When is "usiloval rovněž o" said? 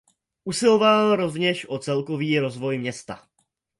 0.45-1.79